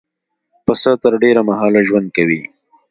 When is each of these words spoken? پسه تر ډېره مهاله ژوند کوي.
پسه 0.65 0.91
تر 1.03 1.13
ډېره 1.23 1.41
مهاله 1.49 1.81
ژوند 1.87 2.07
کوي. 2.15 2.41